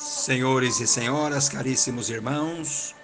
Senhores 0.00 0.80
e 0.80 0.86
senhoras, 0.86 1.50
caríssimos 1.50 2.08
irmãos, 2.08 2.94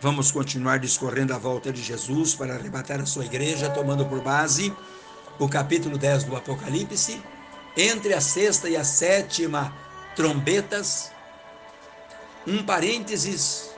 vamos 0.00 0.32
continuar 0.32 0.80
discorrendo 0.80 1.32
a 1.32 1.38
volta 1.38 1.72
de 1.72 1.80
Jesus 1.80 2.34
para 2.34 2.56
arrebatar 2.56 3.00
a 3.00 3.06
sua 3.06 3.24
igreja, 3.24 3.70
tomando 3.70 4.04
por 4.04 4.20
base 4.20 4.74
o 5.38 5.48
capítulo 5.48 5.96
10 5.96 6.24
do 6.24 6.34
Apocalipse, 6.34 7.22
entre 7.76 8.12
a 8.14 8.20
sexta 8.20 8.68
e 8.68 8.76
a 8.76 8.82
sétima 8.82 9.72
trombetas, 10.16 11.12
um 12.44 12.64
parênteses 12.64 13.70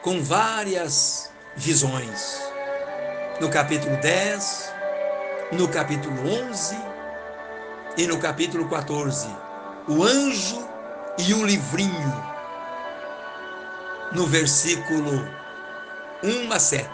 com 0.00 0.22
várias 0.22 1.32
visões. 1.56 2.40
No 3.40 3.50
capítulo 3.50 3.96
10, 3.96 4.72
no 5.50 5.66
capítulo 5.66 6.14
11 6.48 6.76
e 7.96 8.06
no 8.06 8.18
capítulo 8.18 8.68
14, 8.68 9.26
o 9.88 10.04
anjo 10.04 10.73
e 11.18 11.34
o 11.34 11.44
livrinho, 11.44 12.34
no 14.12 14.26
versículo 14.26 15.28
1 16.22 16.52
a 16.52 16.58
7. 16.58 16.88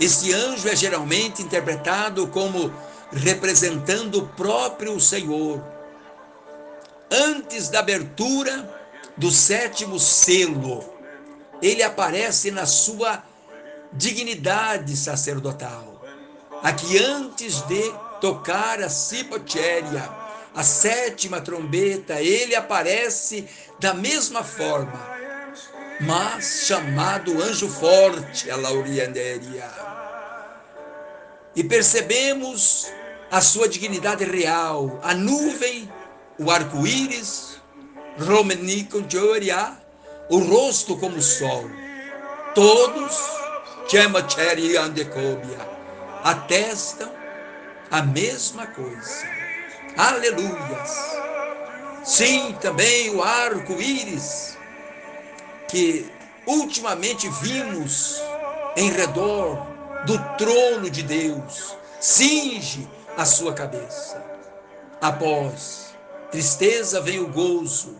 Este 0.00 0.32
anjo 0.32 0.68
é 0.68 0.74
geralmente 0.74 1.42
interpretado 1.42 2.26
como 2.28 2.72
representando 3.12 4.18
o 4.18 4.28
próprio 4.28 4.98
Senhor. 4.98 5.62
Antes 7.10 7.68
da 7.68 7.80
abertura 7.80 8.80
do 9.16 9.30
sétimo 9.30 9.98
selo, 10.00 10.82
ele 11.60 11.82
aparece 11.82 12.50
na 12.50 12.66
sua 12.66 13.22
dignidade 13.92 14.96
sacerdotal. 14.96 16.02
Aqui 16.62 16.98
antes 16.98 17.60
de 17.62 17.92
tocar 18.20 18.80
a 18.80 18.88
cipotéria, 18.88 20.08
a 20.54 20.62
sétima 20.62 21.40
trombeta, 21.40 22.20
ele 22.20 22.54
aparece 22.54 23.46
da 23.80 23.94
mesma 23.94 24.44
forma, 24.44 25.00
mas 26.00 26.64
chamado 26.66 27.42
anjo 27.42 27.68
forte, 27.68 28.50
a 28.50 28.56
Laurianéria. 28.56 29.70
E 31.56 31.64
percebemos 31.64 32.90
a 33.30 33.40
sua 33.40 33.68
dignidade 33.68 34.24
real, 34.24 35.00
a 35.02 35.14
nuvem, 35.14 35.90
o 36.38 36.50
arco-íris, 36.50 37.60
Romenico 38.18 39.02
Joria, 39.08 39.76
o 40.28 40.38
rosto 40.38 40.96
como 40.98 41.16
o 41.16 41.22
sol. 41.22 41.64
Todos, 42.54 43.16
Chemacheria 43.88 44.82
Andecobia, 44.82 45.58
atestam 46.22 47.10
a 47.90 48.02
mesma 48.02 48.66
coisa 48.66 49.41
Aleluias. 49.96 51.18
Sim, 52.04 52.56
também 52.60 53.14
o 53.14 53.22
arco-íris 53.22 54.56
que 55.68 56.10
ultimamente 56.46 57.28
vimos 57.40 58.20
em 58.76 58.90
redor 58.90 59.66
do 60.06 60.18
trono 60.36 60.90
de 60.90 61.02
Deus, 61.02 61.76
cinge 62.00 62.88
a 63.16 63.24
sua 63.24 63.54
cabeça. 63.54 64.22
Após 65.00 65.94
tristeza 66.30 67.00
vem 67.00 67.20
o 67.20 67.28
gozo, 67.28 67.96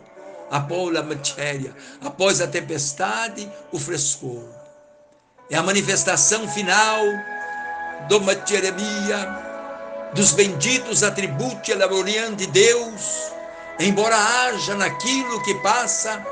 após 0.51 0.97
a 0.97 1.03
matéria, 1.03 1.75
após 2.01 2.41
a 2.41 2.47
tempestade, 2.47 3.51
o 3.71 3.79
frescor. 3.79 4.49
É 5.51 5.57
a 5.57 5.63
manifestação 5.63 6.49
final 6.49 7.01
do 8.09 8.21
Materemia 8.21 9.52
dos 10.13 10.33
benditos 10.33 11.03
atributos 11.03 11.75
laborian 11.77 12.35
de 12.35 12.47
Deus, 12.47 13.33
embora 13.79 14.17
haja 14.17 14.75
naquilo 14.75 15.43
que 15.43 15.55
passa 15.57 16.25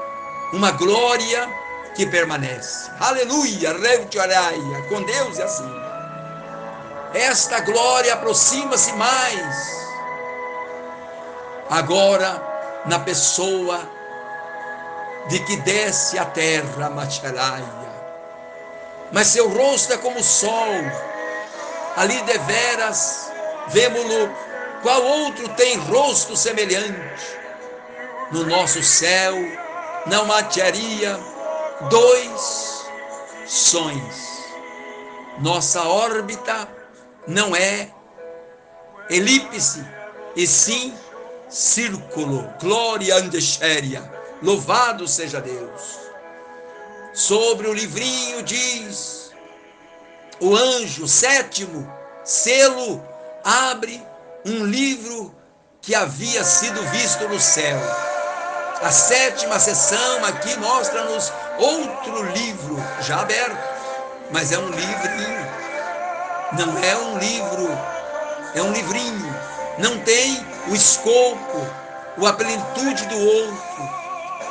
uma 0.52 0.70
glória 0.72 1.48
que 1.94 2.06
permanece. 2.06 2.90
Aleluia, 3.00 3.72
Revtiaraia, 3.72 4.82
com 4.88 5.02
Deus 5.02 5.38
é 5.38 5.44
assim. 5.44 5.80
Esta 7.14 7.60
glória 7.60 8.14
aproxima-se 8.14 8.92
mais. 8.92 9.80
Agora, 11.68 12.42
na 12.86 12.98
pessoa 12.98 13.80
de 15.28 15.38
que 15.40 15.56
desce 15.58 16.18
a 16.18 16.24
terra, 16.24 16.90
Macharaia. 16.90 17.80
Mas 19.12 19.28
seu 19.28 19.48
rosto 19.48 19.92
é 19.92 19.98
como 19.98 20.20
o 20.20 20.24
sol, 20.24 20.72
ali 21.96 22.20
deveras 22.22 23.29
Vemo-lo, 23.68 24.34
qual 24.82 25.02
outro 25.02 25.48
tem 25.50 25.76
rosto 25.76 26.36
semelhante? 26.36 27.38
No 28.32 28.44
nosso 28.46 28.82
céu 28.82 29.34
não 30.06 30.24
materia 30.26 31.18
dois 31.88 32.86
sóis. 33.46 34.30
Nossa 35.38 35.82
órbita 35.82 36.68
não 37.26 37.54
é 37.54 37.90
elipse, 39.08 39.84
e 40.36 40.46
sim 40.46 40.94
círculo. 41.48 42.48
Glória 42.60 43.16
andexéria. 43.16 44.10
Louvado 44.42 45.06
seja 45.06 45.40
Deus. 45.40 45.98
Sobre 47.12 47.66
o 47.66 47.74
livrinho 47.74 48.42
diz 48.42 49.32
o 50.40 50.56
anjo 50.56 51.06
sétimo, 51.06 51.92
selo 52.24 53.06
abre 53.44 54.02
um 54.44 54.64
livro 54.64 55.34
que 55.80 55.94
havia 55.94 56.44
sido 56.44 56.82
visto 56.90 57.28
no 57.28 57.40
céu. 57.40 57.78
A 58.82 58.90
sétima 58.90 59.58
sessão 59.58 60.24
aqui 60.24 60.56
mostra-nos 60.58 61.32
outro 61.58 62.22
livro 62.32 62.76
já 63.02 63.20
aberto, 63.20 63.58
mas 64.32 64.52
é 64.52 64.58
um 64.58 64.68
livrinho. 64.70 65.50
Não 66.52 66.78
é 66.82 66.96
um 66.96 67.18
livro, 67.18 67.78
é 68.54 68.62
um 68.62 68.72
livrinho. 68.72 69.34
Não 69.78 69.98
tem 70.00 70.44
o 70.68 70.74
escopo, 70.74 71.66
a 72.26 72.32
plenitude 72.32 73.06
do 73.06 73.18
outro. 73.18 73.90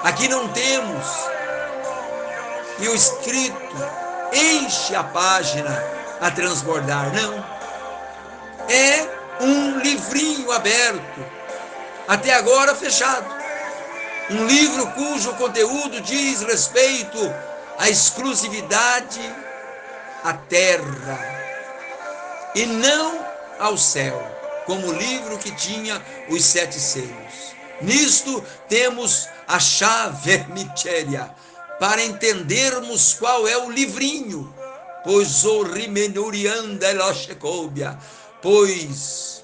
Aqui 0.03 0.27
não 0.27 0.47
temos. 0.49 1.07
E 2.79 2.87
o 2.87 2.95
escrito 2.95 3.75
enche 4.33 4.95
a 4.95 5.03
página 5.03 5.83
a 6.21 6.31
transbordar. 6.31 7.13
Não 7.13 7.58
é 8.69 9.43
um 9.43 9.79
livrinho 9.79 10.51
aberto, 10.51 11.25
até 12.07 12.33
agora 12.33 12.75
fechado. 12.75 13.27
Um 14.29 14.45
livro 14.45 14.85
cujo 14.91 15.33
conteúdo 15.33 15.99
diz 16.01 16.41
respeito 16.41 17.17
à 17.77 17.89
exclusividade 17.89 19.19
à 20.23 20.33
terra 20.33 21.19
e 22.53 22.65
não 22.65 23.25
ao 23.57 23.77
céu, 23.77 24.21
como 24.65 24.87
o 24.87 24.93
livro 24.93 25.37
que 25.39 25.51
tinha 25.55 26.01
os 26.29 26.45
sete 26.45 26.79
selos. 26.79 27.55
Nisto 27.81 28.43
temos 28.67 29.27
a 29.47 29.59
chave 29.59 30.45
mitéria 30.53 31.33
para 31.79 32.03
entendermos 32.03 33.13
qual 33.13 33.47
é 33.47 33.57
o 33.57 33.71
livrinho, 33.71 34.53
pois 35.03 35.45
o 35.45 35.63
rimenurianda 35.63 36.91
elochecóbia, 36.91 37.97
pois 38.41 39.43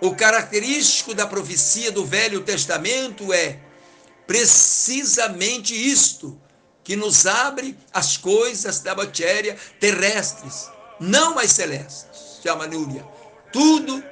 o 0.00 0.14
característico 0.14 1.14
da 1.14 1.26
profecia 1.26 1.92
do 1.92 2.04
Velho 2.04 2.40
Testamento 2.40 3.32
é 3.32 3.58
precisamente 4.26 5.74
isto, 5.74 6.40
que 6.82 6.96
nos 6.96 7.26
abre 7.26 7.76
as 7.92 8.16
coisas 8.16 8.80
da 8.80 8.94
matéria 8.94 9.56
terrestres, 9.78 10.68
não 10.98 11.38
as 11.38 11.52
celestes. 11.52 12.40
Chama 12.42 12.66
Núria. 12.66 13.06
Tudo 13.52 14.02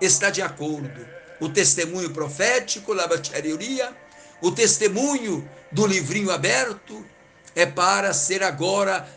está 0.00 0.28
de 0.30 0.42
acordo. 0.42 1.06
O 1.40 1.48
testemunho 1.48 2.10
profético, 2.10 2.92
a 2.92 3.06
matéria, 3.06 3.96
o 4.42 4.50
testemunho 4.50 5.48
do 5.70 5.86
livrinho 5.86 6.30
aberto 6.30 7.06
é 7.54 7.64
para 7.64 8.12
ser 8.12 8.42
agora 8.42 9.08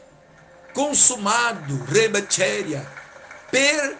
consumado, 0.73 1.83
rematéria, 1.85 2.87
per 3.49 3.97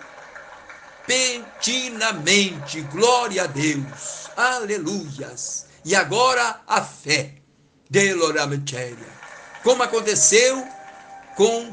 repentinamente. 1.12 2.81
Glória 2.84 3.44
a 3.44 3.48
Deus. 3.48 4.30
Aleluias. 4.36 5.66
E 5.84 5.94
agora 5.96 6.62
a 6.66 6.81
fé. 6.81 7.34
Deloramitéria. 7.90 9.12
Como 9.63 9.84
aconteceu 9.84 10.66
com 11.36 11.69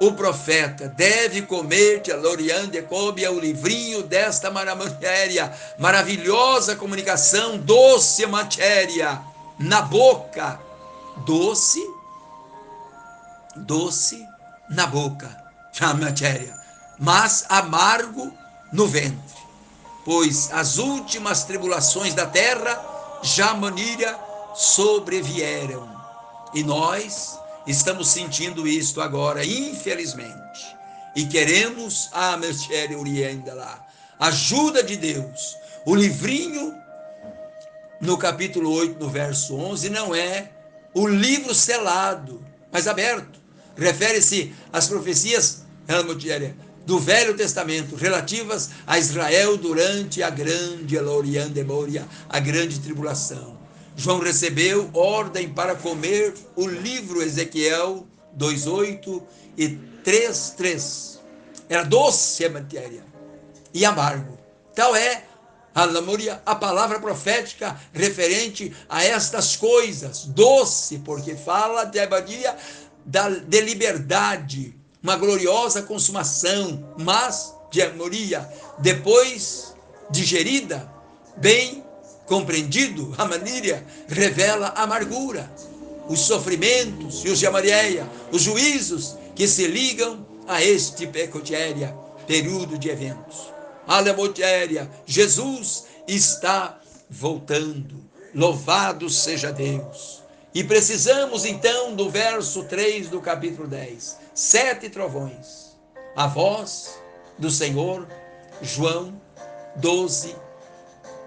o 0.00 0.12
profeta. 0.12 0.88
Deve 0.88 1.42
comer 1.42 2.00
de 2.00 2.12
Lorian 2.14 2.68
de 2.68 2.80
Cobia 2.82 3.30
o 3.30 3.38
livrinho 3.38 4.02
desta 4.02 4.50
matéria. 4.50 5.52
Maravilhosa 5.78 6.74
comunicação, 6.74 7.58
doce 7.58 8.26
matéria. 8.26 9.20
Na 9.58 9.82
boca. 9.82 10.58
Doce. 11.26 11.80
Doce 13.56 14.26
na 14.70 14.86
boca. 14.86 15.44
A 15.80 15.92
matéria. 15.92 16.54
Mas 16.98 17.44
amargo 17.48 18.32
no 18.74 18.88
ventre, 18.88 19.38
pois 20.04 20.50
as 20.52 20.78
últimas 20.78 21.44
tribulações 21.44 22.12
da 22.12 22.26
terra 22.26 23.20
já 23.22 23.54
manilha 23.54 24.18
sobrevieram. 24.52 25.88
E 26.52 26.64
nós 26.64 27.38
estamos 27.68 28.08
sentindo 28.08 28.66
isto 28.66 29.00
agora, 29.00 29.44
infelizmente. 29.44 30.76
E 31.14 31.24
queremos, 31.24 32.10
ah, 32.12 32.36
meu 32.36 32.52
chério 32.52 32.98
Urienda 32.98 33.54
lá, 33.54 33.86
ajuda 34.18 34.82
de 34.82 34.96
Deus. 34.96 35.56
O 35.86 35.94
livrinho, 35.94 36.74
no 38.00 38.18
capítulo 38.18 38.72
8, 38.72 38.98
no 38.98 39.08
verso 39.08 39.54
11, 39.54 39.88
não 39.88 40.12
é 40.12 40.50
o 40.92 41.06
livro 41.06 41.54
selado, 41.54 42.44
mas 42.72 42.88
aberto. 42.88 43.38
Refere-se 43.76 44.52
às 44.72 44.88
profecias, 44.88 45.62
do 46.86 46.98
Velho 46.98 47.34
Testamento 47.36 47.96
relativas 47.96 48.70
a 48.86 48.98
Israel 48.98 49.56
durante 49.56 50.22
a 50.22 50.30
grande 50.30 50.96
Eloriandeboria, 50.96 52.06
a 52.28 52.38
grande 52.38 52.80
tribulação. 52.80 53.58
João 53.96 54.18
recebeu 54.18 54.90
ordem 54.92 55.48
para 55.48 55.74
comer 55.74 56.34
o 56.56 56.66
livro 56.66 57.22
Ezequiel 57.22 58.06
2:8 58.36 59.22
e 59.56 59.68
3:3. 60.04 61.20
Era 61.68 61.84
doce 61.84 62.44
a 62.44 62.50
matéria 62.50 63.04
e 63.72 63.84
amargo. 63.84 64.38
Tal 64.74 64.94
é 64.94 65.24
a 66.46 66.54
palavra 66.54 67.00
profética 67.00 67.76
referente 67.92 68.72
a 68.88 69.02
estas 69.02 69.56
coisas, 69.56 70.24
doce, 70.26 70.98
porque 70.98 71.34
fala 71.34 71.84
de 71.84 71.98
abadia 71.98 72.56
da, 73.04 73.28
de 73.28 73.60
liberdade, 73.60 74.76
uma 75.04 75.16
gloriosa 75.16 75.82
consumação, 75.82 76.82
mas 76.98 77.54
de 77.70 77.82
amoria, 77.82 78.50
depois 78.78 79.74
digerida, 80.10 80.90
bem 81.36 81.84
compreendido, 82.24 83.14
a 83.18 83.26
maníria 83.26 83.86
revela 84.08 84.68
amargura, 84.68 85.52
os 86.08 86.20
sofrimentos 86.20 87.22
e 87.22 87.28
os 87.28 87.38
jamareia, 87.38 88.10
os 88.32 88.40
juízos 88.40 89.14
que 89.36 89.46
se 89.46 89.66
ligam 89.66 90.26
a 90.48 90.64
este 90.64 91.06
pecotéria, 91.06 91.94
período 92.26 92.78
de 92.78 92.88
eventos. 92.88 93.52
Alemotéria, 93.86 94.90
Jesus 95.04 95.84
está 96.08 96.80
voltando. 97.10 98.02
Louvado 98.34 99.10
seja 99.10 99.52
Deus. 99.52 100.23
E 100.54 100.62
precisamos 100.62 101.44
então 101.44 101.96
do 101.96 102.08
verso 102.08 102.62
3 102.62 103.08
do 103.08 103.20
capítulo 103.20 103.66
10. 103.66 104.18
Sete 104.32 104.88
trovões. 104.88 105.74
A 106.14 106.28
voz 106.28 106.96
do 107.36 107.50
Senhor, 107.50 108.06
João 108.62 109.20
12, 109.74 110.36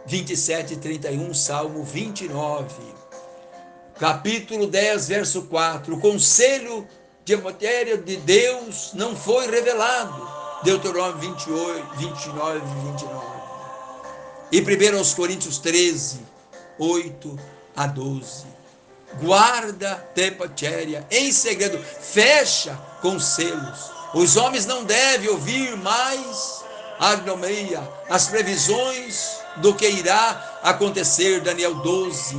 27 0.05 0.75
e 0.75 0.77
31, 0.77 1.33
Salmo 1.33 1.83
29. 1.83 2.73
Capítulo 3.99 4.65
10, 4.65 5.09
verso 5.09 5.41
4. 5.41 5.95
O 5.95 5.99
conselho 5.99 6.87
de 7.25 7.35
matéria 7.35 7.97
de 7.97 8.15
Deus 8.15 8.91
não 8.93 9.13
foi 9.13 9.51
revelado. 9.51 10.25
Deuteronômio 10.63 11.35
28, 11.35 11.95
29 11.97 12.59
e 12.59 12.91
29. 12.91 13.25
E 14.53 14.61
1 14.61 15.15
Coríntios 15.15 15.57
13, 15.57 16.21
8 16.79 17.37
a 17.75 17.87
12 17.87 18.56
guarda 19.21 19.95
tepatéria 20.13 21.05
em 21.09 21.31
segredo, 21.31 21.79
fecha 21.79 22.77
com 23.01 23.19
selos. 23.19 23.91
Os 24.13 24.35
homens 24.35 24.65
não 24.65 24.83
devem 24.83 25.29
ouvir 25.29 25.75
mais 25.77 26.63
agnomeia, 26.99 27.87
as 28.09 28.27
previsões 28.27 29.37
do 29.57 29.73
que 29.73 29.87
irá 29.87 30.59
acontecer. 30.63 31.41
Daniel 31.41 31.75
12, 31.75 32.35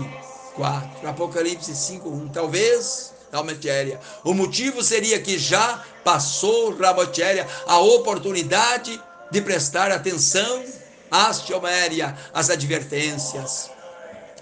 4, 0.54 1.08
Apocalipse 1.08 1.74
5, 1.74 2.08
1. 2.08 2.28
Talvez 2.28 3.12
matéria. 3.42 4.00
O 4.24 4.32
motivo 4.32 4.82
seria 4.82 5.20
que 5.20 5.38
já 5.38 5.84
passou 6.02 6.74
matéria 6.94 7.46
a 7.66 7.78
oportunidade 7.78 9.00
de 9.30 9.40
prestar 9.42 9.92
atenção 9.92 10.64
às 11.10 11.40
teoméria, 11.40 12.16
às 12.32 12.50
advertências. 12.50 13.70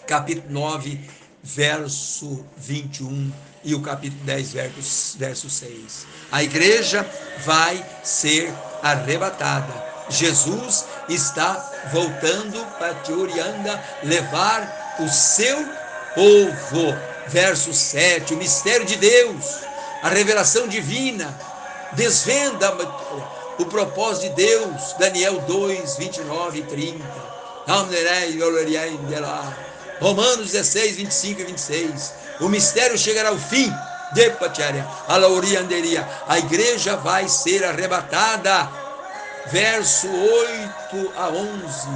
Capítulo 0.06 0.52
9, 0.52 1.00
verso 1.46 2.44
21 2.56 3.32
e 3.62 3.74
o 3.74 3.80
capítulo 3.80 4.22
10, 4.24 4.52
verso, 4.52 5.18
verso 5.18 5.48
6. 5.50 6.06
A 6.32 6.42
igreja 6.42 7.08
vai 7.44 7.84
ser 8.02 8.52
arrebatada. 8.82 9.86
Jesus 10.08 10.84
está 11.08 11.88
voltando 11.92 12.64
para 12.78 12.94
Tiorianda 12.96 13.82
levar 14.02 14.96
o 15.00 15.08
seu 15.08 15.56
povo. 16.14 16.96
Verso 17.28 17.74
7, 17.74 18.34
o 18.34 18.36
mistério 18.36 18.86
de 18.86 18.94
Deus, 18.96 19.56
a 20.00 20.08
revelação 20.08 20.68
divina, 20.68 21.36
desvenda 21.94 22.72
o 23.58 23.66
propósito 23.66 24.28
de 24.28 24.46
Deus. 24.46 24.94
Daniel 24.96 25.40
2, 25.40 25.96
29 25.96 26.60
e 26.60 26.62
30. 26.62 27.04
Romanos 30.00 30.52
16, 30.52 30.96
25 30.96 31.40
e 31.40 31.44
26. 31.44 32.14
O 32.40 32.48
mistério 32.48 32.98
chegará 32.98 33.30
ao 33.30 33.38
fim. 33.38 33.72
A 36.28 36.38
igreja 36.38 36.96
vai 36.96 37.28
ser 37.28 37.64
arrebatada. 37.64 38.70
Verso 39.46 40.08
8 40.08 41.12
a 41.16 41.28
11. 41.28 41.88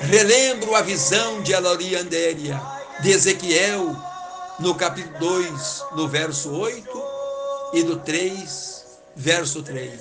Relembro 0.00 0.74
a 0.74 0.82
visão 0.82 1.42
de 1.42 1.54
Aloriandéria, 1.54 2.60
de 3.00 3.10
Ezequiel, 3.10 3.96
no 4.58 4.74
capítulo 4.74 5.18
2, 5.18 5.84
no 5.94 6.08
verso 6.08 6.50
8, 6.52 7.04
e 7.74 7.82
do 7.84 7.96
3, 7.96 8.84
verso 9.14 9.62
3. 9.62 10.00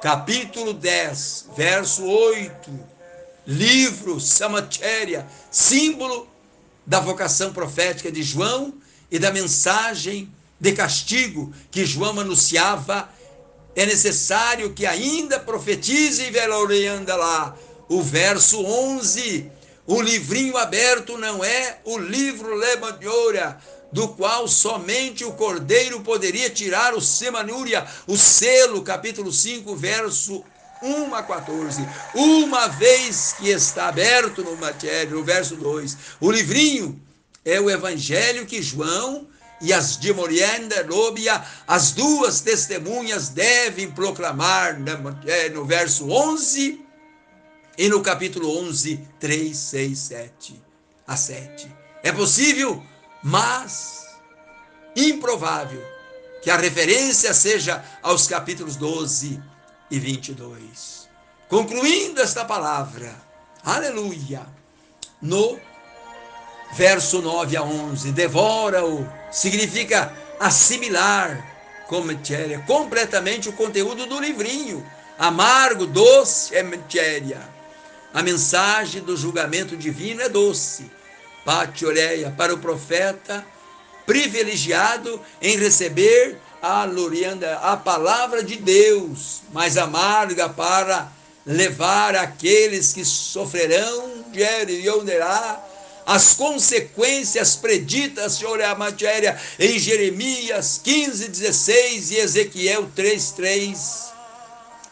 Capítulo 0.00 0.72
10, 0.72 1.46
verso 1.56 2.04
8 2.04 2.91
livro, 3.46 4.20
Samatéria, 4.20 5.26
símbolo 5.50 6.28
da 6.86 7.00
vocação 7.00 7.52
profética 7.52 8.10
de 8.10 8.22
João 8.22 8.74
e 9.10 9.18
da 9.18 9.30
mensagem 9.30 10.32
de 10.58 10.72
castigo 10.72 11.52
que 11.70 11.84
João 11.84 12.20
anunciava, 12.20 13.08
é 13.74 13.84
necessário 13.86 14.72
que 14.72 14.86
ainda 14.86 15.40
profetize 15.40 16.22
e 16.22 16.30
lá. 17.16 17.56
O 17.88 18.02
verso 18.02 18.64
11, 18.64 19.50
o 19.86 20.00
livrinho 20.00 20.56
aberto 20.56 21.18
não 21.18 21.44
é 21.44 21.80
o 21.84 21.98
livro 21.98 22.54
Lemanhora, 22.54 23.58
do 23.92 24.08
qual 24.08 24.48
somente 24.48 25.24
o 25.24 25.32
cordeiro 25.32 26.00
poderia 26.00 26.48
tirar 26.48 26.94
o 26.94 27.00
semanúria, 27.00 27.86
o 28.06 28.16
selo, 28.16 28.82
capítulo 28.82 29.30
5, 29.30 29.76
verso 29.76 30.42
1 30.82 31.14
a 31.14 31.22
14. 31.22 31.86
Uma 32.14 32.68
vez 32.68 33.34
que 33.38 33.48
está 33.48 33.88
aberto 33.88 34.42
no 34.42 34.56
matéria, 34.56 35.14
no 35.14 35.24
verso 35.24 35.56
2, 35.56 35.96
o 36.20 36.30
livrinho 36.30 37.00
é 37.44 37.60
o 37.60 37.70
evangelho 37.70 38.46
que 38.46 38.60
João 38.60 39.28
e 39.60 39.72
as 39.72 39.96
de 39.96 40.12
Morienda 40.12 40.84
Lobia, 40.88 41.40
as 41.68 41.92
duas 41.92 42.40
testemunhas 42.40 43.28
devem 43.28 43.90
proclamar 43.90 44.76
no 45.54 45.64
verso 45.64 46.10
11 46.10 46.84
e 47.78 47.88
no 47.88 48.02
capítulo 48.02 48.58
11, 48.58 49.08
3, 49.20 49.56
6, 49.56 49.98
7 49.98 50.62
a 51.06 51.16
7. 51.16 51.70
É 52.02 52.10
possível, 52.10 52.82
mas 53.22 54.04
improvável 54.96 55.82
que 56.42 56.50
a 56.50 56.56
referência 56.56 57.32
seja 57.32 57.84
aos 58.02 58.26
capítulos 58.26 58.74
12 58.74 59.40
e 59.92 59.98
22. 59.98 61.06
Concluindo 61.48 62.22
esta 62.22 62.46
palavra, 62.46 63.14
aleluia, 63.62 64.46
no 65.20 65.60
verso 66.72 67.20
9 67.20 67.54
a 67.58 67.62
11, 67.62 68.10
devora-o, 68.12 69.06
significa 69.30 70.16
assimilar, 70.40 71.84
cometéria, 71.88 72.60
completamente 72.60 73.50
o 73.50 73.52
conteúdo 73.52 74.06
do 74.06 74.18
livrinho, 74.18 74.84
amargo, 75.18 75.86
doce 75.86 76.56
é 76.56 76.62
matéria. 76.62 77.46
A 78.14 78.22
mensagem 78.22 79.02
do 79.02 79.14
julgamento 79.14 79.76
divino 79.76 80.22
é 80.22 80.28
doce, 80.30 80.90
patioreia, 81.44 82.30
para 82.30 82.54
o 82.54 82.58
profeta 82.58 83.44
privilegiado 84.06 85.20
em 85.40 85.58
receber 85.58 86.40
a 86.62 87.76
palavra 87.76 88.44
de 88.44 88.56
Deus, 88.56 89.42
mais 89.52 89.76
amarga 89.76 90.48
para 90.48 91.10
levar 91.44 92.14
aqueles 92.14 92.92
que 92.92 93.04
sofrerão 93.04 94.22
Erionderá 94.32 95.62
as 96.06 96.34
consequências 96.34 97.54
preditas 97.56 98.34
sobre 98.34 98.64
a 98.64 98.74
matéria 98.74 99.38
em 99.58 99.78
Jeremias 99.78 100.80
15, 100.82 101.28
16 101.28 102.10
e 102.12 102.16
Ezequiel 102.16 102.90
3, 102.94 103.30
3, 103.32 104.12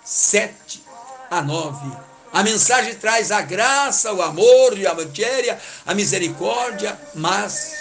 7 0.04 0.82
a 1.30 1.40
9. 1.40 1.96
A 2.32 2.42
mensagem 2.42 2.94
traz 2.94 3.32
a 3.32 3.42
graça, 3.42 4.12
o 4.12 4.22
amor 4.22 4.76
e 4.78 4.86
a 4.86 4.94
matéria, 4.94 5.58
a 5.86 5.94
misericórdia, 5.94 6.98
mas 7.14 7.72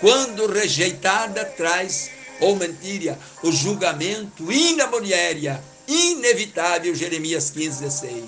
quando 0.00 0.46
rejeitada 0.46 1.44
traz 1.44 2.17
ou 2.40 2.56
mentira, 2.56 3.18
o 3.42 3.50
julgamento 3.50 4.50
inamonieria, 4.50 5.62
inevitável, 5.86 6.94
Jeremias 6.94 7.50
15, 7.50 7.80
16. 7.82 8.22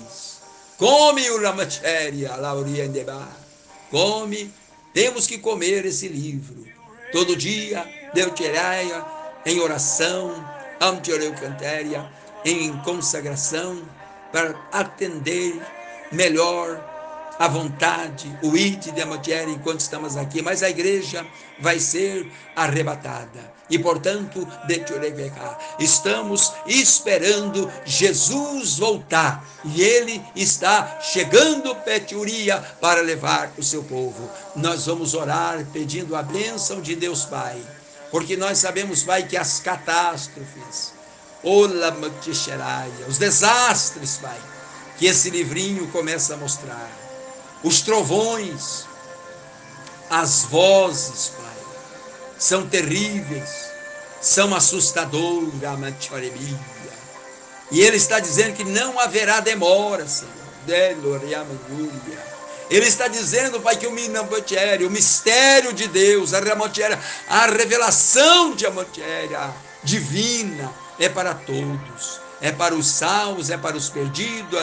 Come 0.77 1.29
o 1.29 1.53
matéria, 1.53 2.35
lauriandeba. 2.35 3.27
Come, 3.89 4.51
temos 4.93 5.27
que 5.27 5.37
comer 5.37 5.85
esse 5.85 6.07
livro. 6.07 6.65
Todo 7.11 7.35
dia, 7.35 7.85
deuterária, 8.13 9.05
em 9.45 9.59
oração, 9.59 10.33
antioreucantéria, 10.79 12.09
em 12.43 12.75
consagração, 12.79 13.81
para 14.31 14.55
atender 14.71 15.61
melhor 16.11 16.90
a 17.41 17.47
vontade, 17.47 18.31
o 18.43 18.55
id 18.55 18.91
de 18.91 19.03
mulher 19.03 19.49
enquanto 19.49 19.79
estamos 19.79 20.15
aqui, 20.15 20.43
mas 20.43 20.61
a 20.61 20.69
igreja 20.69 21.25
vai 21.59 21.79
ser 21.79 22.31
arrebatada. 22.55 23.51
E, 23.67 23.79
portanto, 23.79 24.47
estamos 25.79 26.53
esperando 26.67 27.67
Jesus 27.83 28.77
voltar. 28.77 29.43
E 29.65 29.81
ele 29.81 30.23
está 30.35 30.99
chegando, 31.01 31.73
Petiuria, 31.77 32.59
para 32.79 33.01
levar 33.01 33.51
o 33.57 33.63
seu 33.63 33.81
povo. 33.85 34.29
Nós 34.55 34.85
vamos 34.85 35.15
orar 35.15 35.65
pedindo 35.73 36.15
a 36.15 36.21
bênção 36.21 36.79
de 36.79 36.95
Deus 36.95 37.25
Pai. 37.25 37.59
Porque 38.11 38.37
nós 38.37 38.59
sabemos, 38.59 39.01
Pai, 39.01 39.23
que 39.23 39.35
as 39.35 39.59
catástrofes, 39.59 40.93
os 43.07 43.17
desastres, 43.17 44.17
Pai, 44.17 44.39
que 44.99 45.07
esse 45.07 45.31
livrinho 45.31 45.87
começa 45.87 46.35
a 46.35 46.37
mostrar 46.37 47.00
os 47.63 47.81
trovões, 47.81 48.85
as 50.09 50.43
vozes, 50.43 51.31
Pai, 51.37 51.55
são 52.37 52.67
terríveis, 52.67 53.71
são 54.19 54.53
assustadoras, 54.55 55.53
E 57.71 57.81
Ele 57.81 57.97
está 57.97 58.19
dizendo 58.19 58.55
que 58.55 58.63
não 58.63 58.99
haverá 58.99 59.39
demora, 59.39 60.07
Senhor. 60.07 60.33
Ele 62.69 62.85
está 62.85 63.07
dizendo, 63.07 63.59
Pai, 63.59 63.75
que 63.77 63.87
o 63.87 63.91
o 64.87 64.91
mistério 64.91 65.73
de 65.73 65.87
Deus, 65.87 66.33
a 66.33 67.45
revelação 67.47 68.55
de 68.55 68.65
Amotéria 68.65 69.53
divina 69.83 70.71
é 70.99 71.09
para 71.09 71.33
todos 71.33 72.30
é 72.41 72.51
para 72.51 72.73
os 72.73 72.87
salvos, 72.87 73.49
é 73.49 73.57
para 73.57 73.77
os 73.77 73.87
perdidos, 73.87 74.59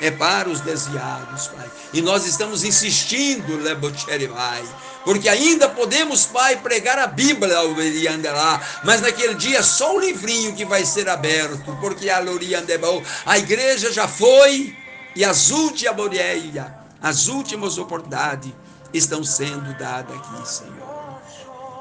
é 0.00 0.10
para 0.10 0.48
os 0.48 0.60
desviados, 0.60 1.48
Pai. 1.48 1.70
E 1.92 2.00
nós 2.00 2.26
estamos 2.26 2.64
insistindo, 2.64 3.58
Pai, 4.28 4.64
porque 5.04 5.28
ainda 5.28 5.68
podemos, 5.68 6.24
Pai, 6.24 6.56
pregar 6.56 6.98
a 6.98 7.06
Bíblia 7.06 7.60
mas 8.82 9.02
naquele 9.02 9.34
dia 9.34 9.62
só 9.62 9.94
o 9.94 10.00
livrinho 10.00 10.54
que 10.56 10.64
vai 10.64 10.84
ser 10.84 11.08
aberto, 11.08 11.76
porque 11.80 12.08
a 12.08 12.18
a 13.26 13.38
igreja 13.38 13.92
já 13.92 14.08
foi 14.08 14.74
e 15.14 15.24
as 15.24 15.50
últimas 15.50 16.10
as 17.00 17.28
últimas 17.28 17.76
oportunidades 17.78 18.52
estão 18.92 19.22
sendo 19.22 19.76
dadas 19.78 20.16
aqui, 20.16 20.48
Senhor. 20.48 20.95